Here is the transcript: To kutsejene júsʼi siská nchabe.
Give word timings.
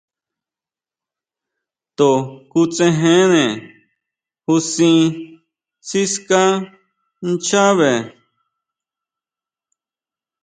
To 1.97 2.09
kutsejene 2.51 3.43
júsʼi 4.45 4.91
siská 5.87 6.41
nchabe. 7.29 7.91